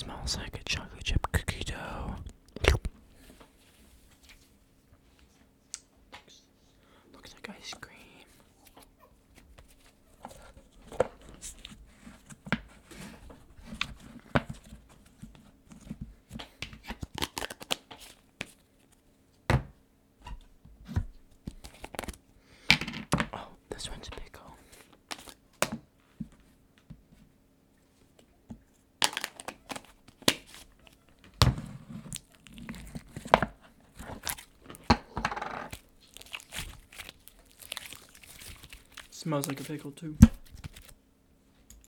smells 0.00 0.38
like 0.38 0.58
a 0.58 0.64
chocolate 0.64 1.04
chip 1.04 1.26
cookie 1.30 1.62
dough. 1.62 2.16
Smells 39.20 39.48
like 39.48 39.60
a 39.60 39.64
pickle 39.64 39.90
too. 39.90 40.16